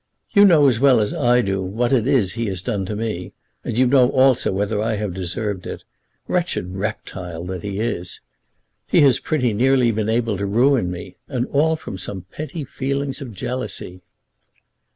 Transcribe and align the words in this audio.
You 0.31 0.45
know 0.45 0.67
as 0.67 0.79
well 0.79 0.99
as 0.99 1.13
I 1.13 1.41
do 1.43 1.61
what 1.61 1.93
it 1.93 2.07
is 2.07 2.31
he 2.31 2.47
has 2.47 2.63
done 2.63 2.87
to 2.87 2.95
me, 2.95 3.33
and 3.63 3.77
you 3.77 3.85
know 3.85 4.09
also 4.09 4.51
whether 4.51 4.81
I 4.81 4.95
have 4.95 5.13
deserved 5.13 5.67
it. 5.67 5.83
Wretched 6.27 6.73
reptile 6.75 7.43
that 7.45 7.61
he 7.61 7.79
is! 7.79 8.19
He 8.87 9.01
has 9.01 9.19
pretty 9.19 9.53
nearly 9.53 9.91
been 9.91 10.09
able 10.09 10.37
to 10.39 10.45
ruin 10.47 10.89
me, 10.89 11.17
and 11.27 11.45
all 11.53 11.75
from 11.75 11.99
some 11.99 12.25
petty 12.31 12.63
feeling 12.63 13.13
of 13.21 13.31
jealousy." 13.35 14.01